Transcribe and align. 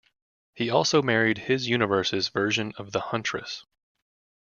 He 0.55 0.67
also 0.71 1.03
married 1.03 1.37
his 1.37 1.69
universe's 1.69 2.29
version 2.29 2.73
of 2.77 2.91
the 2.91 2.99
Huntress. 3.13 3.65